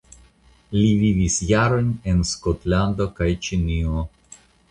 Li 0.77 0.87
vivis 1.01 1.35
jarojn 1.49 1.91
en 2.13 2.23
Skotlando 2.31 3.09
kaj 3.19 3.31
Ĉinio. 3.49 4.07